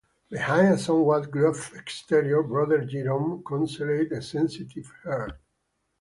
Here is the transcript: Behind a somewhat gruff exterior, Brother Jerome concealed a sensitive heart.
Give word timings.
Behind 0.31 0.69
a 0.73 0.77
somewhat 0.79 1.29
gruff 1.29 1.75
exterior, 1.75 2.41
Brother 2.41 2.83
Jerome 2.85 3.43
concealed 3.43 4.11
a 4.11 4.19
sensitive 4.23 4.91
heart. 5.03 5.37